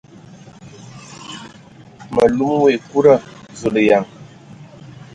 Mə 2.13 2.23
lum 2.35 2.51
wa 2.61 2.69
ekuda! 2.75 3.13
Zulǝyan! 3.59 4.05